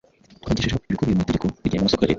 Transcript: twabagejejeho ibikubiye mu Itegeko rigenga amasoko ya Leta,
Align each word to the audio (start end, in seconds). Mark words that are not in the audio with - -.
twabagejejeho 0.41 0.79
ibikubiye 0.87 1.15
mu 1.17 1.23
Itegeko 1.23 1.45
rigenga 1.63 1.81
amasoko 1.83 2.01
ya 2.01 2.05
Leta, 2.05 2.09